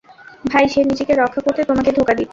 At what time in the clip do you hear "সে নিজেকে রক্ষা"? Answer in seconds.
0.67-1.41